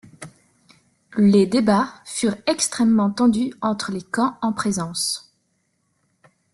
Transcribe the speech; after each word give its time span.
Les 1.15 1.45
débats 1.45 1.87
furent 2.05 2.35
extrêmement 2.47 3.11
tendus 3.11 3.53
entre 3.61 3.91
les 3.91 4.01
camps 4.01 4.35
en 4.41 4.51
présence. 4.51 5.31